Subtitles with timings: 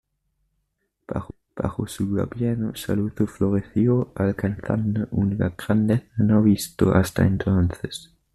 [1.55, 8.11] Bajo su gobierno Saluzzo floreció alcanzando una grandeza no visto hasta entonces.